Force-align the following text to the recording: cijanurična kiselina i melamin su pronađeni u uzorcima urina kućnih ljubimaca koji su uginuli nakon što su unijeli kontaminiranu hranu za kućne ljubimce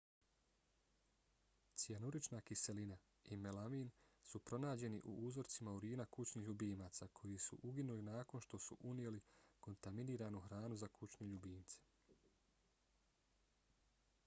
cijanurična 1.81 2.37
kiselina 2.49 2.95
i 3.33 3.35
melamin 3.43 3.89
su 4.29 4.39
pronađeni 4.49 5.01
u 5.11 5.11
uzorcima 5.27 5.73
urina 5.81 6.07
kućnih 6.17 6.45
ljubimaca 6.47 7.07
koji 7.21 7.37
su 7.47 7.59
uginuli 7.71 8.05
nakon 8.07 8.41
što 8.47 8.61
su 8.69 8.77
unijeli 8.93 9.21
kontaminiranu 9.67 10.41
hranu 10.47 10.79
za 10.85 10.89
kućne 10.99 11.27
ljubimce 11.35 12.21